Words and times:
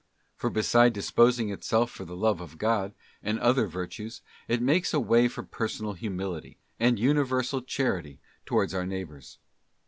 For 0.35 0.49
beside 0.49 0.93
disposing 0.93 1.51
itself 1.51 1.91
for 1.91 2.05
the 2.05 2.15
love 2.17 2.41
of 2.41 2.57
God, 2.57 2.95
and 3.21 3.37
the 3.37 3.43
other 3.43 3.67
virtues, 3.67 4.21
it 4.47 4.59
makes 4.59 4.95
a 4.95 4.99
way 4.99 5.27
for 5.27 5.43
per 5.43 5.67
sonal 5.67 5.95
humility 5.95 6.57
and 6.79 6.97
universal 6.97 7.61
charity 7.61 8.19
towards 8.43 8.73
our 8.73 8.87
neighbours. 8.87 9.37